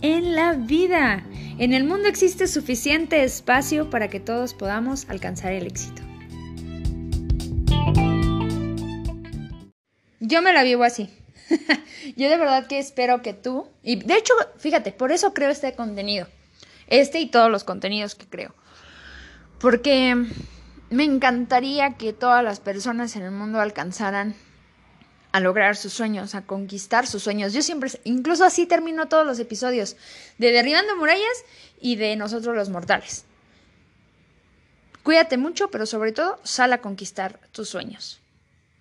En 0.00 0.34
la 0.34 0.52
vida, 0.52 1.24
en 1.58 1.72
el 1.72 1.84
mundo 1.84 2.08
existe 2.08 2.46
suficiente 2.46 3.24
espacio 3.24 3.90
para 3.90 4.08
que 4.08 4.20
todos 4.20 4.54
podamos 4.54 5.08
alcanzar 5.08 5.52
el 5.52 5.66
éxito. 5.66 6.02
Yo 10.20 10.40
me 10.40 10.52
la 10.52 10.62
vivo 10.62 10.84
así. 10.84 11.10
yo 12.16 12.28
de 12.28 12.36
verdad 12.36 12.66
que 12.66 12.78
espero 12.78 13.22
que 13.22 13.34
tú, 13.34 13.68
y 13.82 13.96
de 13.96 14.16
hecho, 14.16 14.34
fíjate, 14.58 14.92
por 14.92 15.12
eso 15.12 15.34
creo 15.34 15.50
este 15.50 15.74
contenido, 15.74 16.26
este 16.86 17.20
y 17.20 17.26
todos 17.26 17.50
los 17.50 17.64
contenidos 17.64 18.14
que 18.14 18.26
creo, 18.26 18.54
porque 19.58 20.16
me 20.90 21.04
encantaría 21.04 21.94
que 21.94 22.12
todas 22.12 22.44
las 22.44 22.60
personas 22.60 23.16
en 23.16 23.22
el 23.22 23.30
mundo 23.30 23.60
alcanzaran 23.60 24.34
a 25.32 25.40
lograr 25.40 25.74
sus 25.76 25.92
sueños, 25.92 26.36
a 26.36 26.42
conquistar 26.42 27.08
sus 27.08 27.24
sueños. 27.24 27.52
Yo 27.52 27.60
siempre, 27.60 27.90
incluso 28.04 28.44
así 28.44 28.66
termino 28.66 29.08
todos 29.08 29.26
los 29.26 29.40
episodios, 29.40 29.96
de 30.38 30.52
Derribando 30.52 30.94
Murallas 30.96 31.44
y 31.80 31.96
de 31.96 32.14
Nosotros 32.14 32.54
los 32.54 32.68
Mortales. 32.68 33.24
Cuídate 35.02 35.36
mucho, 35.36 35.72
pero 35.72 35.86
sobre 35.86 36.12
todo 36.12 36.38
sal 36.44 36.72
a 36.72 36.80
conquistar 36.80 37.40
tus 37.50 37.68
sueños. 37.68 38.20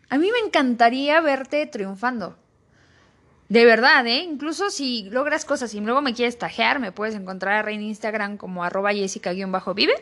A 0.10 0.20
mí 0.20 0.29
me 0.32 0.46
encantaría 0.46 1.20
verte 1.22 1.65
triunfando. 1.65 2.38
De 3.50 3.65
verdad, 3.65 4.07
¿eh? 4.07 4.23
Incluso 4.23 4.69
si 4.69 5.09
logras 5.09 5.45
cosas 5.45 5.73
y 5.73 5.79
luego 5.79 6.01
me 6.01 6.13
quieres 6.13 6.38
tajear, 6.38 6.79
me 6.79 6.91
puedes 6.91 7.15
encontrar 7.15 7.69
en 7.69 7.81
Instagram 7.81 8.38
como 8.38 8.63
arroba 8.63 8.93
jessica-vive. 8.93 9.93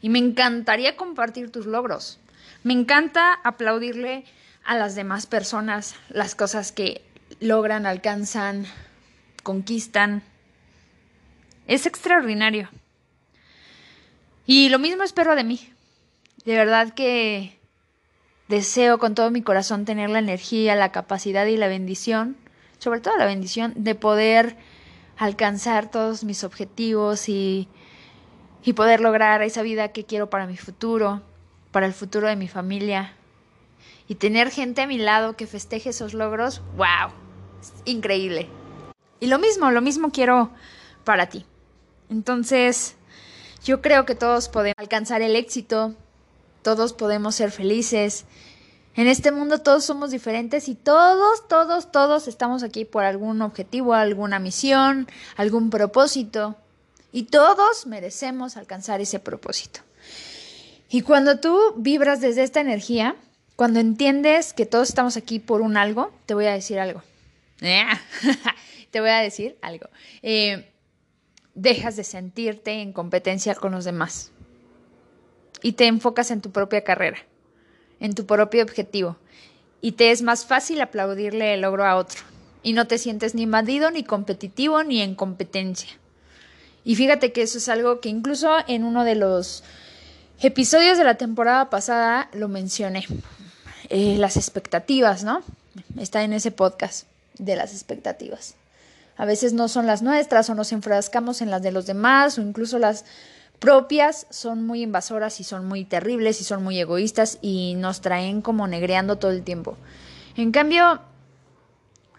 Y 0.00 0.08
me 0.08 0.18
encantaría 0.18 0.96
compartir 0.96 1.50
tus 1.50 1.66
logros. 1.66 2.18
Me 2.62 2.72
encanta 2.72 3.34
aplaudirle 3.34 4.24
a 4.64 4.76
las 4.76 4.94
demás 4.94 5.26
personas 5.26 5.94
las 6.08 6.34
cosas 6.34 6.72
que 6.72 7.02
logran, 7.40 7.86
alcanzan, 7.86 8.66
conquistan. 9.42 10.22
Es 11.66 11.86
extraordinario. 11.86 12.70
Y 14.46 14.68
lo 14.68 14.78
mismo 14.78 15.02
espero 15.02 15.36
de 15.36 15.44
mí. 15.44 15.60
De 16.44 16.54
verdad 16.54 16.94
que 16.94 17.58
deseo 18.48 18.98
con 18.98 19.14
todo 19.14 19.30
mi 19.30 19.42
corazón 19.42 19.84
tener 19.84 20.08
la 20.10 20.18
energía, 20.18 20.74
la 20.74 20.92
capacidad 20.92 21.46
y 21.46 21.56
la 21.56 21.68
bendición 21.68 22.36
sobre 22.80 23.00
todo 23.00 23.16
la 23.16 23.26
bendición 23.26 23.74
de 23.76 23.94
poder 23.94 24.56
alcanzar 25.18 25.90
todos 25.90 26.24
mis 26.24 26.44
objetivos 26.44 27.28
y, 27.28 27.68
y 28.64 28.72
poder 28.72 29.00
lograr 29.00 29.42
esa 29.42 29.62
vida 29.62 29.88
que 29.88 30.04
quiero 30.04 30.30
para 30.30 30.46
mi 30.46 30.56
futuro, 30.56 31.20
para 31.72 31.86
el 31.86 31.92
futuro 31.92 32.26
de 32.26 32.36
mi 32.36 32.48
familia. 32.48 33.12
Y 34.08 34.14
tener 34.16 34.50
gente 34.50 34.80
a 34.80 34.86
mi 34.86 34.96
lado 34.96 35.36
que 35.36 35.46
festeje 35.46 35.90
esos 35.90 36.14
logros, 36.14 36.62
wow, 36.76 37.12
increíble. 37.84 38.48
Y 39.20 39.26
lo 39.26 39.38
mismo, 39.38 39.70
lo 39.70 39.82
mismo 39.82 40.10
quiero 40.10 40.50
para 41.04 41.28
ti. 41.28 41.44
Entonces, 42.08 42.96
yo 43.62 43.82
creo 43.82 44.06
que 44.06 44.14
todos 44.14 44.48
podemos 44.48 44.78
alcanzar 44.78 45.20
el 45.20 45.36
éxito, 45.36 45.94
todos 46.62 46.94
podemos 46.94 47.34
ser 47.34 47.50
felices 47.50 48.24
en 48.96 49.06
este 49.06 49.30
mundo 49.30 49.60
todos 49.60 49.84
somos 49.84 50.10
diferentes 50.10 50.68
y 50.68 50.74
todos, 50.74 51.46
todos, 51.48 51.92
todos 51.92 52.26
estamos 52.26 52.62
aquí 52.62 52.84
por 52.84 53.04
algún 53.04 53.40
objetivo, 53.40 53.94
alguna 53.94 54.38
misión, 54.38 55.08
algún 55.36 55.70
propósito. 55.70 56.56
Y 57.12 57.24
todos 57.24 57.86
merecemos 57.86 58.56
alcanzar 58.56 59.00
ese 59.00 59.18
propósito. 59.18 59.80
Y 60.88 61.02
cuando 61.02 61.38
tú 61.38 61.74
vibras 61.76 62.20
desde 62.20 62.42
esta 62.42 62.60
energía, 62.60 63.16
cuando 63.56 63.78
entiendes 63.78 64.52
que 64.52 64.66
todos 64.66 64.88
estamos 64.88 65.16
aquí 65.16 65.38
por 65.38 65.60
un 65.60 65.76
algo, 65.76 66.12
te 66.26 66.34
voy 66.34 66.46
a 66.46 66.52
decir 66.52 66.80
algo. 66.80 67.02
te 68.90 69.00
voy 69.00 69.10
a 69.10 69.18
decir 69.18 69.56
algo. 69.62 69.88
Eh, 70.22 70.72
dejas 71.54 71.96
de 71.96 72.04
sentirte 72.04 72.72
en 72.80 72.92
competencia 72.92 73.54
con 73.54 73.72
los 73.72 73.84
demás 73.84 74.32
y 75.62 75.72
te 75.72 75.86
enfocas 75.86 76.30
en 76.30 76.40
tu 76.40 76.50
propia 76.50 76.82
carrera 76.82 77.18
en 78.00 78.14
tu 78.14 78.26
propio 78.26 78.62
objetivo 78.62 79.16
y 79.80 79.92
te 79.92 80.10
es 80.10 80.22
más 80.22 80.44
fácil 80.44 80.80
aplaudirle 80.80 81.54
el 81.54 81.62
logro 81.62 81.84
a 81.84 81.96
otro 81.96 82.20
y 82.62 82.72
no 82.72 82.86
te 82.86 82.98
sientes 82.98 83.34
ni 83.34 83.42
invadido, 83.42 83.90
ni 83.90 84.04
competitivo, 84.04 84.82
ni 84.84 85.00
en 85.00 85.14
competencia. 85.14 85.90
Y 86.84 86.96
fíjate 86.96 87.32
que 87.32 87.42
eso 87.42 87.58
es 87.58 87.68
algo 87.68 88.00
que 88.00 88.08
incluso 88.08 88.56
en 88.66 88.84
uno 88.84 89.04
de 89.04 89.14
los 89.14 89.64
episodios 90.40 90.98
de 90.98 91.04
la 91.04 91.16
temporada 91.16 91.70
pasada 91.70 92.28
lo 92.32 92.48
mencioné. 92.48 93.06
Eh, 93.88 94.16
las 94.18 94.36
expectativas, 94.36 95.24
¿no? 95.24 95.42
Está 95.98 96.22
en 96.22 96.32
ese 96.32 96.50
podcast 96.50 97.06
de 97.38 97.56
las 97.56 97.72
expectativas. 97.72 98.54
A 99.16 99.24
veces 99.24 99.52
no 99.52 99.68
son 99.68 99.86
las 99.86 100.00
nuestras 100.00 100.48
o 100.48 100.54
nos 100.54 100.72
enfrascamos 100.72 101.42
en 101.42 101.50
las 101.50 101.62
de 101.62 101.72
los 101.72 101.86
demás 101.86 102.38
o 102.38 102.42
incluso 102.42 102.78
las 102.78 103.04
propias 103.60 104.26
son 104.30 104.66
muy 104.66 104.82
invasoras 104.82 105.38
y 105.38 105.44
son 105.44 105.66
muy 105.66 105.84
terribles 105.84 106.40
y 106.40 106.44
son 106.44 106.64
muy 106.64 106.80
egoístas 106.80 107.38
y 107.42 107.74
nos 107.76 108.00
traen 108.00 108.40
como 108.40 108.66
negreando 108.66 109.16
todo 109.16 109.30
el 109.30 109.44
tiempo. 109.44 109.76
En 110.36 110.50
cambio, 110.50 111.00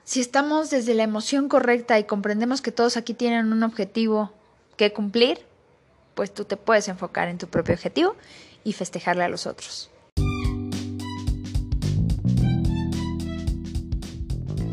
si 0.03 0.21
estamos 0.21 0.69
desde 0.69 0.93
la 0.93 1.03
emoción 1.03 1.49
correcta 1.49 1.99
y 1.99 2.05
comprendemos 2.05 2.61
que 2.61 2.71
todos 2.71 2.95
aquí 2.95 3.13
tienen 3.15 3.51
un 3.51 3.63
objetivo 3.63 4.31
que 4.77 4.93
cumplir, 4.93 5.39
pues 6.13 6.33
tú 6.33 6.45
te 6.45 6.57
puedes 6.57 6.87
enfocar 6.87 7.27
en 7.27 7.39
tu 7.39 7.47
propio 7.47 7.73
objetivo 7.73 8.15
y 8.63 8.73
festejarle 8.73 9.23
a 9.23 9.29
los 9.29 9.47
otros. 9.47 9.89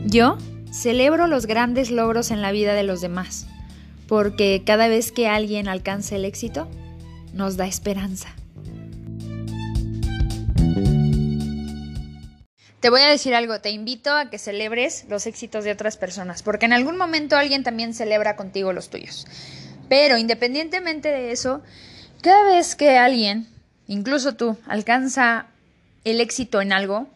Yo 0.04 0.36
celebro 0.70 1.26
los 1.26 1.46
grandes 1.46 1.90
logros 1.90 2.30
en 2.30 2.42
la 2.42 2.52
vida 2.52 2.74
de 2.74 2.82
los 2.82 3.00
demás 3.00 3.46
porque 4.08 4.62
cada 4.66 4.88
vez 4.88 5.12
que 5.12 5.28
alguien 5.28 5.68
alcanza 5.68 6.16
el 6.16 6.24
éxito, 6.24 6.66
nos 7.34 7.56
da 7.56 7.66
esperanza. 7.66 8.34
Te 12.80 12.90
voy 12.90 13.02
a 13.02 13.08
decir 13.08 13.34
algo, 13.34 13.60
te 13.60 13.70
invito 13.70 14.12
a 14.12 14.30
que 14.30 14.38
celebres 14.38 15.04
los 15.08 15.26
éxitos 15.26 15.64
de 15.64 15.72
otras 15.72 15.96
personas, 15.96 16.42
porque 16.42 16.66
en 16.66 16.72
algún 16.72 16.96
momento 16.96 17.36
alguien 17.36 17.64
también 17.64 17.92
celebra 17.92 18.36
contigo 18.36 18.72
los 18.72 18.88
tuyos. 18.88 19.26
Pero 19.88 20.16
independientemente 20.16 21.08
de 21.08 21.32
eso, 21.32 21.60
cada 22.22 22.44
vez 22.44 22.76
que 22.76 22.96
alguien, 22.96 23.48
incluso 23.88 24.36
tú, 24.36 24.56
alcanza 24.66 25.46
el 26.04 26.20
éxito 26.20 26.60
en 26.60 26.72
algo, 26.72 27.08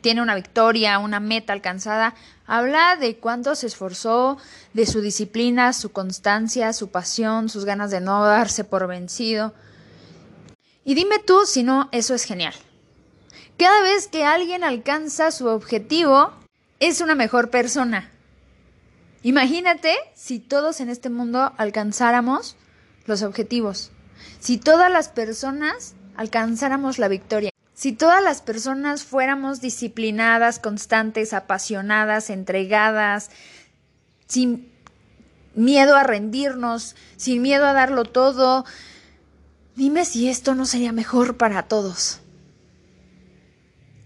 tiene 0.00 0.22
una 0.22 0.34
victoria, 0.34 0.98
una 0.98 1.20
meta 1.20 1.52
alcanzada, 1.52 2.14
habla 2.46 2.96
de 2.96 3.16
cuánto 3.16 3.54
se 3.54 3.66
esforzó, 3.66 4.38
de 4.72 4.86
su 4.86 5.00
disciplina, 5.00 5.72
su 5.72 5.92
constancia, 5.92 6.72
su 6.72 6.90
pasión, 6.90 7.48
sus 7.48 7.64
ganas 7.64 7.90
de 7.90 8.00
no 8.00 8.24
darse 8.24 8.64
por 8.64 8.86
vencido. 8.86 9.54
Y 10.84 10.94
dime 10.94 11.18
tú 11.18 11.44
si 11.44 11.62
no, 11.62 11.88
eso 11.92 12.14
es 12.14 12.24
genial. 12.24 12.54
Cada 13.58 13.82
vez 13.82 14.08
que 14.08 14.24
alguien 14.24 14.64
alcanza 14.64 15.30
su 15.30 15.48
objetivo, 15.48 16.32
es 16.80 17.00
una 17.00 17.14
mejor 17.14 17.50
persona. 17.50 18.10
Imagínate 19.22 19.96
si 20.14 20.38
todos 20.38 20.80
en 20.80 20.88
este 20.88 21.10
mundo 21.10 21.52
alcanzáramos 21.56 22.56
los 23.06 23.22
objetivos. 23.22 23.90
Si 24.38 24.58
todas 24.58 24.90
las 24.90 25.08
personas 25.08 25.94
alcanzáramos 26.16 26.98
la 26.98 27.08
victoria. 27.08 27.50
Si 27.78 27.92
todas 27.92 28.20
las 28.20 28.42
personas 28.42 29.04
fuéramos 29.04 29.60
disciplinadas, 29.60 30.58
constantes, 30.58 31.32
apasionadas, 31.32 32.28
entregadas, 32.28 33.30
sin 34.26 34.68
miedo 35.54 35.94
a 35.94 36.02
rendirnos, 36.02 36.96
sin 37.16 37.40
miedo 37.40 37.66
a 37.66 37.72
darlo 37.74 38.04
todo, 38.04 38.64
dime 39.76 40.04
si 40.04 40.28
esto 40.28 40.56
no 40.56 40.66
sería 40.66 40.90
mejor 40.90 41.36
para 41.36 41.68
todos. 41.68 42.18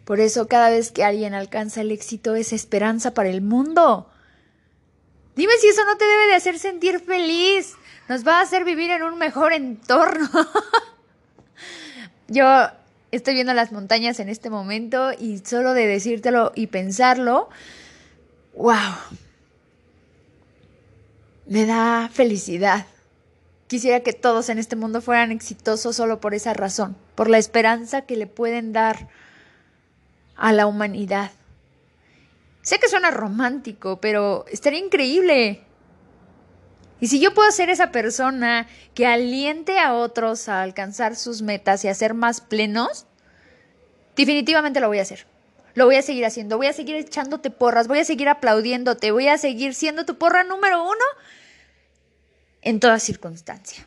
Por 0.04 0.20
eso 0.20 0.48
cada 0.48 0.68
vez 0.68 0.92
que 0.92 1.02
alguien 1.02 1.32
alcanza 1.32 1.80
el 1.80 1.92
éxito 1.92 2.34
es 2.34 2.52
esperanza 2.52 3.14
para 3.14 3.30
el 3.30 3.40
mundo. 3.40 4.06
Dime 5.34 5.54
si 5.62 5.68
eso 5.68 5.82
no 5.86 5.96
te 5.96 6.04
debe 6.04 6.26
de 6.26 6.34
hacer 6.34 6.58
sentir 6.58 7.00
feliz. 7.00 7.72
Nos 8.06 8.28
va 8.28 8.40
a 8.40 8.42
hacer 8.42 8.66
vivir 8.66 8.90
en 8.90 9.02
un 9.02 9.16
mejor 9.16 9.54
entorno. 9.54 10.28
Yo 12.28 12.68
estoy 13.12 13.34
viendo 13.34 13.54
las 13.54 13.70
montañas 13.70 14.18
en 14.18 14.28
este 14.28 14.50
momento 14.50 15.12
y 15.12 15.38
solo 15.38 15.74
de 15.74 15.86
decírtelo 15.86 16.50
y 16.54 16.66
pensarlo, 16.66 17.48
wow, 18.56 18.94
me 21.46 21.66
da 21.66 22.08
felicidad. 22.12 22.86
Quisiera 23.68 24.00
que 24.00 24.12
todos 24.12 24.48
en 24.48 24.58
este 24.58 24.76
mundo 24.76 25.00
fueran 25.00 25.30
exitosos 25.30 25.94
solo 25.94 26.20
por 26.20 26.34
esa 26.34 26.52
razón, 26.54 26.96
por 27.14 27.30
la 27.30 27.38
esperanza 27.38 28.02
que 28.02 28.16
le 28.16 28.26
pueden 28.26 28.72
dar 28.72 29.08
a 30.36 30.52
la 30.52 30.66
humanidad. 30.66 31.30
Sé 32.62 32.78
que 32.78 32.88
suena 32.88 33.10
romántico, 33.10 34.00
pero 34.00 34.44
estaría 34.50 34.78
increíble. 34.78 35.62
Y 37.02 37.08
si 37.08 37.18
yo 37.18 37.34
puedo 37.34 37.50
ser 37.50 37.68
esa 37.68 37.90
persona 37.90 38.68
que 38.94 39.08
aliente 39.08 39.80
a 39.80 39.92
otros 39.92 40.48
a 40.48 40.62
alcanzar 40.62 41.16
sus 41.16 41.42
metas 41.42 41.84
y 41.84 41.88
a 41.88 41.94
ser 41.94 42.14
más 42.14 42.40
plenos, 42.40 43.06
definitivamente 44.14 44.78
lo 44.78 44.86
voy 44.86 45.00
a 45.00 45.02
hacer. 45.02 45.26
Lo 45.74 45.86
voy 45.86 45.96
a 45.96 46.02
seguir 46.02 46.24
haciendo, 46.24 46.58
voy 46.58 46.68
a 46.68 46.72
seguir 46.72 46.94
echándote 46.94 47.50
porras, 47.50 47.88
voy 47.88 47.98
a 47.98 48.04
seguir 48.04 48.28
aplaudiéndote, 48.28 49.10
voy 49.10 49.26
a 49.26 49.36
seguir 49.36 49.74
siendo 49.74 50.04
tu 50.06 50.16
porra 50.16 50.44
número 50.44 50.84
uno 50.84 51.04
en 52.60 52.78
toda 52.78 53.00
circunstancia. 53.00 53.84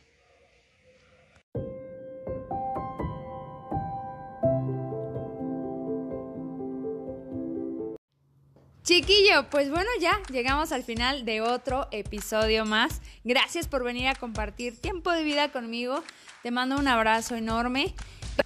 Chiquillo, 8.86 9.50
pues 9.50 9.72
bueno, 9.72 9.90
ya 10.00 10.22
llegamos 10.32 10.72
al 10.72 10.84
final 10.84 11.26
de 11.26 11.42
otro 11.42 11.88
episodio 11.90 12.66
más. 12.66 13.02
Gracias 13.24 13.68
por 13.68 13.84
venir 13.84 14.08
a 14.10 14.14
compartir 14.14 14.80
tiempo 14.80 15.10
de 15.12 15.24
vida 15.24 15.52
conmigo. 15.52 16.04
Te 16.44 16.52
mando 16.52 16.78
un 16.78 16.88
abrazo 16.88 17.36
enorme. 17.36 17.96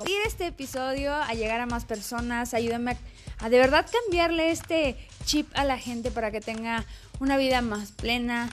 Ir 0.05 0.21
este 0.25 0.47
episodio 0.47 1.13
a 1.13 1.33
llegar 1.33 1.59
a 1.59 1.65
más 1.65 1.83
personas, 1.83 2.53
ayúdame 2.53 2.91
a, 2.91 3.45
a 3.45 3.49
de 3.49 3.57
verdad 3.57 3.85
cambiarle 3.91 4.51
este 4.51 4.95
chip 5.25 5.45
a 5.55 5.65
la 5.65 5.77
gente 5.77 6.09
para 6.09 6.31
que 6.31 6.39
tenga 6.39 6.85
una 7.19 7.35
vida 7.35 7.61
más 7.61 7.91
plena, 7.91 8.49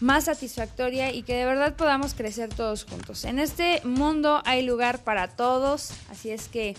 más 0.00 0.24
satisfactoria 0.24 1.12
y 1.12 1.22
que 1.22 1.34
de 1.34 1.44
verdad 1.44 1.76
podamos 1.76 2.14
crecer 2.14 2.48
todos 2.48 2.84
juntos. 2.84 3.26
En 3.26 3.38
este 3.38 3.82
mundo 3.84 4.40
hay 4.46 4.62
lugar 4.62 5.04
para 5.04 5.28
todos, 5.28 5.90
así 6.08 6.30
es 6.30 6.48
que 6.48 6.74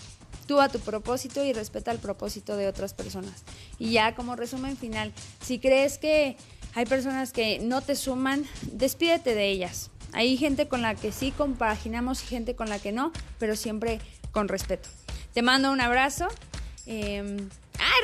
tú 0.46 0.60
a 0.60 0.68
tu 0.68 0.80
propósito 0.80 1.44
y 1.44 1.52
respeta 1.52 1.90
el 1.90 1.98
propósito 1.98 2.56
de 2.56 2.68
otras 2.68 2.94
personas. 2.94 3.44
Y 3.78 3.92
ya 3.92 4.14
como 4.14 4.36
resumen 4.36 4.76
final, 4.76 5.12
si 5.40 5.58
crees 5.58 5.98
que 5.98 6.36
hay 6.74 6.86
personas 6.86 7.32
que 7.32 7.58
no 7.58 7.80
te 7.82 7.96
suman, 7.96 8.44
despídete 8.72 9.34
de 9.34 9.48
ellas. 9.48 9.90
Hay 10.12 10.36
gente 10.36 10.68
con 10.68 10.82
la 10.82 10.94
que 10.94 11.12
sí 11.12 11.30
compaginamos 11.30 12.22
y 12.22 12.26
gente 12.26 12.54
con 12.54 12.68
la 12.68 12.78
que 12.78 12.92
no, 12.92 13.12
pero 13.38 13.56
siempre 13.56 14.00
con 14.30 14.48
respeto. 14.48 14.88
Te 15.34 15.42
mando 15.42 15.72
un 15.72 15.80
abrazo. 15.80 16.28
Eh, 16.86 17.48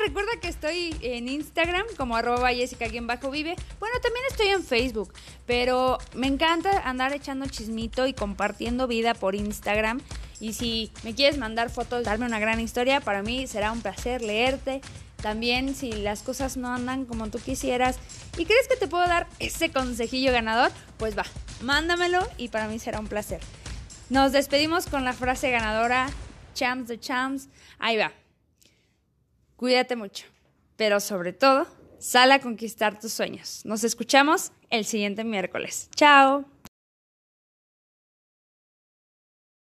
recuerda 0.04 0.32
que 0.40 0.48
estoy 0.48 0.96
en 1.02 1.28
Instagram 1.28 1.86
como 1.96 2.16
arroba 2.16 2.52
Jessica-vive. 2.52 3.56
Bueno, 3.80 4.00
también 4.02 4.24
estoy 4.30 4.48
en 4.48 4.62
Facebook, 4.64 5.12
pero 5.46 5.98
me 6.14 6.26
encanta 6.26 6.88
andar 6.88 7.12
echando 7.12 7.46
chismito 7.46 8.06
y 8.06 8.14
compartiendo 8.14 8.86
vida 8.86 9.14
por 9.14 9.34
Instagram. 9.34 10.00
Y 10.42 10.54
si 10.54 10.90
me 11.04 11.14
quieres 11.14 11.38
mandar 11.38 11.70
fotos, 11.70 12.02
darme 12.02 12.26
una 12.26 12.40
gran 12.40 12.58
historia, 12.58 13.00
para 13.00 13.22
mí 13.22 13.46
será 13.46 13.70
un 13.70 13.80
placer 13.80 14.22
leerte. 14.22 14.80
También 15.22 15.76
si 15.76 15.92
las 15.92 16.24
cosas 16.24 16.56
no 16.56 16.74
andan 16.74 17.04
como 17.04 17.30
tú 17.30 17.38
quisieras 17.38 17.96
y 18.36 18.44
crees 18.44 18.66
que 18.66 18.74
te 18.74 18.88
puedo 18.88 19.06
dar 19.06 19.28
ese 19.38 19.70
consejillo 19.70 20.32
ganador, 20.32 20.72
pues 20.98 21.16
va, 21.16 21.24
mándamelo 21.60 22.28
y 22.38 22.48
para 22.48 22.66
mí 22.66 22.80
será 22.80 22.98
un 22.98 23.06
placer. 23.06 23.38
Nos 24.10 24.32
despedimos 24.32 24.86
con 24.86 25.04
la 25.04 25.12
frase 25.12 25.48
ganadora, 25.52 26.10
champs 26.54 26.88
de 26.88 26.98
champs. 26.98 27.48
Ahí 27.78 27.96
va. 27.96 28.10
Cuídate 29.54 29.94
mucho, 29.94 30.26
pero 30.74 30.98
sobre 30.98 31.32
todo, 31.32 31.68
sal 32.00 32.32
a 32.32 32.40
conquistar 32.40 32.98
tus 32.98 33.12
sueños. 33.12 33.64
Nos 33.64 33.84
escuchamos 33.84 34.50
el 34.70 34.86
siguiente 34.86 35.22
miércoles. 35.22 35.88
Chao. 35.94 36.51